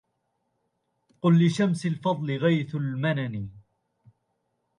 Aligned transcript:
قل 1.21 1.45
لشمس 1.45 1.85
الفضل 1.85 2.31
غيث 2.37 2.75
المنن 2.75 3.49